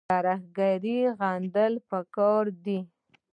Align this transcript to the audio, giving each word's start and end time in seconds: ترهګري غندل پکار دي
ترهګري 0.09 0.99
غندل 1.19 1.73
پکار 1.89 2.43
دي 2.65 2.79